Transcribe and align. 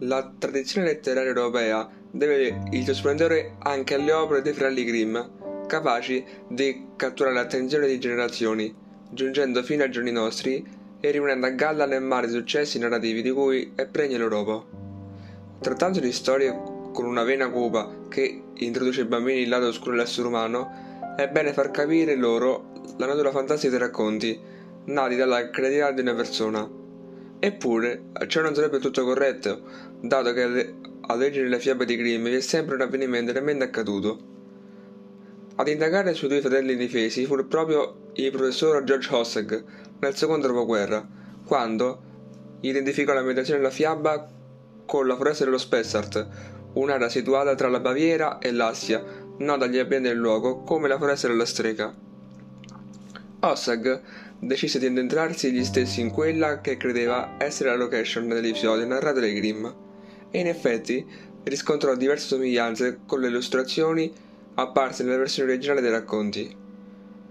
La 0.00 0.32
tradizione 0.38 0.86
letteraria 0.86 1.30
europea 1.30 1.88
deve 2.10 2.64
il 2.72 2.84
suo 2.84 2.94
splendore 2.94 3.54
anche 3.58 3.94
alle 3.94 4.12
opere 4.12 4.42
dei 4.42 4.52
fratelli 4.52 4.84
Grimm, 4.84 5.16
capaci 5.66 6.24
di 6.46 6.88
catturare 6.96 7.34
l'attenzione 7.34 7.86
di 7.86 7.98
generazioni, 7.98 8.74
giungendo 9.10 9.62
fino 9.62 9.82
ai 9.82 9.90
giorni 9.90 10.12
nostri 10.12 10.62
e 11.00 11.10
riunendo 11.10 11.46
a 11.46 11.50
galla 11.50 11.86
nel 11.86 12.02
mare 12.02 12.26
di 12.26 12.32
successi 12.34 12.78
narrativi 12.78 13.22
di 13.22 13.30
cui 13.30 13.72
è 13.74 13.86
pregna 13.86 14.18
l'Europa. 14.18 14.64
Trattandosi 15.60 16.04
di 16.04 16.12
storie 16.12 16.52
con 16.92 17.06
una 17.06 17.24
vena 17.24 17.48
cupa 17.48 17.90
che 18.08 18.42
introduce 18.54 19.00
i 19.00 19.06
bambini 19.06 19.40
il 19.40 19.48
lato 19.48 19.66
oscuro 19.66 19.92
dell'essere 19.92 20.28
umano, 20.28 20.93
è 21.16 21.28
bene 21.28 21.52
far 21.52 21.70
capire 21.70 22.16
loro 22.16 22.72
la 22.98 23.06
natura 23.06 23.30
fantastica 23.30 23.70
dei 23.70 23.78
racconti, 23.78 24.40
nati 24.86 25.16
dalla 25.16 25.48
creatività 25.50 25.92
di 25.92 26.00
una 26.00 26.14
persona. 26.14 26.68
Eppure, 27.38 28.04
ciò 28.26 28.40
non 28.40 28.54
sarebbe 28.54 28.78
tutto 28.78 29.04
corretto, 29.04 29.62
dato 30.00 30.32
che 30.32 30.74
all'origine 31.02 31.44
delle 31.44 31.60
fiabe 31.60 31.84
di 31.84 31.96
Grimm 31.96 32.24
vi 32.24 32.34
è 32.34 32.40
sempre 32.40 32.74
un 32.74 32.80
avvenimento 32.80 33.32
realmente 33.32 33.64
accaduto. 33.64 34.32
Ad 35.56 35.68
indagare 35.68 36.14
sui 36.14 36.28
due 36.28 36.40
fratelli 36.40 36.72
indifesi 36.72 37.26
fu 37.26 37.46
proprio 37.46 38.10
il 38.14 38.30
professor 38.32 38.82
George 38.82 39.14
Hosseg 39.14 39.64
nel 40.00 40.16
secondo 40.16 40.48
dopoguerra, 40.48 41.06
quando 41.46 42.02
identificò 42.60 43.12
la 43.12 43.22
meditazione 43.22 43.60
della 43.60 43.70
fiaba 43.70 44.28
con 44.84 45.06
la 45.06 45.16
foresta 45.16 45.44
dello 45.44 45.58
Spessart, 45.58 46.26
un'area 46.74 47.08
situata 47.08 47.54
tra 47.54 47.68
la 47.68 47.78
Baviera 47.78 48.38
e 48.38 48.50
l'Assia, 48.50 49.23
nota 49.38 49.64
agli 49.64 49.78
abitanti 49.78 50.08
del 50.08 50.18
luogo 50.18 50.62
come 50.62 50.88
la 50.88 50.98
foresta 50.98 51.28
della 51.28 51.44
strega. 51.44 51.94
Hosseg 53.40 54.00
decise 54.38 54.78
di 54.78 54.86
addentrarsi 54.86 55.48
egli 55.48 55.64
stessi 55.64 56.00
in 56.00 56.10
quella 56.10 56.60
che 56.60 56.76
credeva 56.76 57.34
essere 57.38 57.70
la 57.70 57.76
location 57.76 58.28
dell'episodio 58.28 58.86
narrato 58.86 59.20
dai 59.20 59.34
Grimm, 59.34 59.66
e 60.30 60.38
in 60.38 60.46
effetti 60.46 61.06
riscontrò 61.44 61.94
diverse 61.94 62.26
somiglianze 62.26 63.00
con 63.06 63.20
le 63.20 63.28
illustrazioni 63.28 64.12
apparse 64.54 65.02
nella 65.02 65.18
versione 65.18 65.50
originale 65.50 65.80
dei 65.80 65.90
racconti. 65.90 66.56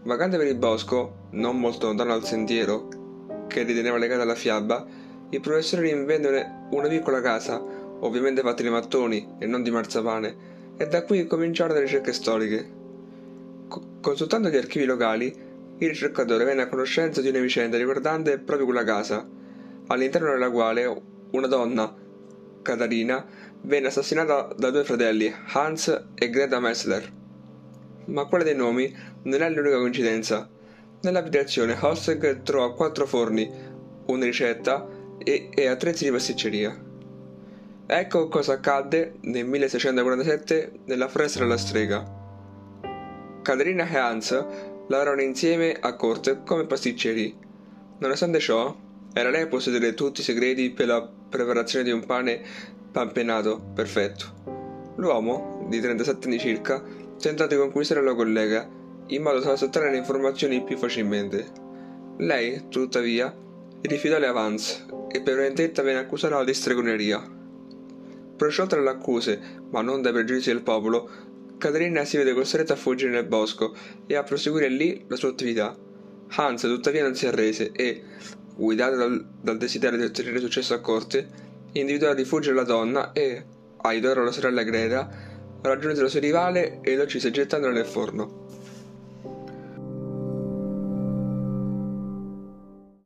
Vagante 0.03 0.37
per 0.37 0.47
il 0.47 0.55
bosco, 0.55 1.27
non 1.31 1.59
molto 1.59 1.87
lontano 1.87 2.11
dal 2.11 2.25
sentiero 2.25 2.87
che 3.47 3.63
riteneva 3.63 3.97
legata 3.97 4.23
alla 4.23 4.35
fiaba, 4.35 4.85
il 5.29 5.39
professore 5.39 5.83
rinvenne 5.83 6.67
una 6.71 6.87
piccola 6.87 7.21
casa, 7.21 7.61
ovviamente 7.99 8.41
fatta 8.41 8.61
di 8.61 8.69
mattoni 8.69 9.35
e 9.39 9.45
non 9.45 9.63
di 9.63 9.71
marzapane, 9.71 10.51
e 10.77 10.87
da 10.87 11.03
qui 11.03 11.25
cominciarono 11.25 11.79
le 11.79 11.85
ricerche 11.85 12.13
storiche. 12.13 12.71
Co- 13.67 13.81
consultando 14.01 14.49
gli 14.49 14.57
archivi 14.57 14.85
locali, 14.85 15.35
il 15.77 15.87
ricercatore 15.87 16.43
venne 16.43 16.63
a 16.63 16.67
conoscenza 16.67 17.21
di 17.21 17.29
una 17.29 17.39
vicenda 17.39 17.77
riguardante 17.77 18.39
proprio 18.39 18.65
quella 18.65 18.83
casa, 18.83 19.27
all'interno 19.87 20.31
della 20.31 20.51
quale 20.51 21.01
una 21.31 21.47
donna, 21.47 21.93
Catarina, 22.61 23.25
venne 23.61 23.87
assassinata 23.87 24.53
da 24.55 24.69
due 24.69 24.83
fratelli, 24.83 25.33
Hans 25.53 26.05
e 26.15 26.29
Greta 26.29 26.59
Messler. 26.59 27.11
Ma 28.05 28.25
quale 28.25 28.43
dei 28.43 28.55
nomi 28.55 28.93
non 29.23 29.41
è 29.41 29.49
l'unica 29.49 29.77
coincidenza. 29.77 30.49
Nell'abitazione 31.01 31.77
Hosseg 31.79 32.43
trova 32.43 32.73
quattro 32.73 33.05
forni, 33.05 33.49
una 34.05 34.25
ricetta 34.25 34.87
e, 35.17 35.49
e 35.53 35.67
attrezzi 35.67 36.05
di 36.05 36.11
pasticceria. 36.11 36.91
Ecco 37.95 38.27
cosa 38.27 38.53
accadde 38.53 39.17
nel 39.21 39.45
1647 39.45 40.79
nella 40.85 41.07
foresta 41.07 41.37
della 41.37 41.57
strega. 41.57 42.03
Caterina 43.43 43.87
e 43.87 43.97
Hans 43.97 44.31
lavorarono 44.87 45.21
insieme 45.21 45.77
a 45.79 45.95
corte 45.95 46.41
come 46.43 46.65
pasticceri. 46.65 47.37
Nonostante 47.99 48.39
ciò, 48.39 48.75
era 49.13 49.29
lei 49.29 49.43
a 49.43 49.47
possedere 49.47 49.93
tutti 49.93 50.21
i 50.21 50.23
segreti 50.23 50.71
per 50.71 50.87
la 50.87 51.07
preparazione 51.07 51.85
di 51.85 51.91
un 51.91 52.03
pane 52.03 52.41
pampenato 52.91 53.61
perfetto. 53.75 54.93
L'uomo, 54.95 55.67
di 55.69 55.79
37 55.79 56.27
anni 56.27 56.39
circa, 56.39 56.81
tentò 57.19 57.45
di 57.45 57.57
conquistare 57.57 58.01
la 58.01 58.15
collega 58.15 58.67
in 59.05 59.21
modo 59.21 59.39
da 59.39 59.55
sottrarre 59.55 59.91
le 59.91 59.97
informazioni 59.97 60.63
più 60.63 60.77
facilmente. 60.77 61.45
Lei, 62.17 62.69
tuttavia, 62.69 63.31
rifiutò 63.81 64.17
le 64.17 64.27
avance 64.27 64.83
e 65.11 65.21
per 65.21 65.35
vendetta 65.35 65.83
venne 65.83 65.99
accusata 65.99 66.43
di 66.43 66.53
stregoneria. 66.55 67.41
Prosciolta 68.35 68.75
dalle 68.75 68.89
accuse, 68.89 69.39
ma 69.69 69.81
non 69.81 70.01
dai 70.01 70.11
pregiudizi 70.11 70.51
del 70.51 70.63
popolo, 70.63 71.09
Caterina 71.57 72.03
si 72.03 72.17
vede 72.17 72.33
costretta 72.33 72.73
a 72.73 72.75
fuggire 72.75 73.11
nel 73.11 73.25
bosco 73.25 73.73
e 74.05 74.15
a 74.15 74.23
proseguire 74.23 74.67
lì 74.69 75.05
la 75.07 75.15
sua 75.15 75.29
attività. 75.29 75.75
Hans 76.35 76.61
tuttavia 76.61 77.03
non 77.03 77.15
si 77.15 77.25
arrese 77.25 77.71
e, 77.71 78.03
guidato 78.55 78.95
dal, 78.95 79.25
dal 79.39 79.57
desiderio 79.57 79.97
di 79.97 80.05
ottenere 80.05 80.39
successo 80.39 80.73
a 80.73 80.81
corte, 80.81 81.29
individuò 81.73 82.09
il 82.09 82.15
rifugio 82.15 82.49
della 82.49 82.63
donna 82.63 83.11
e, 83.13 83.45
aiutando 83.77 84.23
la 84.23 84.31
sorella 84.31 84.63
Greta, 84.63 85.09
raggiunse 85.61 86.01
la 86.01 86.09
sua 86.09 86.19
rivale 86.19 86.79
e 86.81 86.95
la 86.95 87.03
uccise 87.03 87.31
gettandolo 87.31 87.73
nel 87.73 87.85
forno. 87.85 88.52